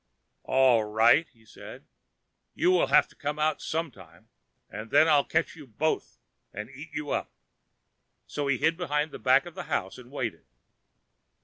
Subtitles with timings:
[0.45, 1.85] "All right," said
[2.55, 4.29] he, "you will have to come out some time,
[4.67, 6.17] and then I will catch you both,
[6.51, 7.31] and eat you up."
[8.25, 10.47] So he hid behind the back of the house and waited.